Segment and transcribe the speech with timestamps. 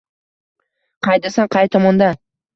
[1.09, 2.11] Qaydasan, qay tomonda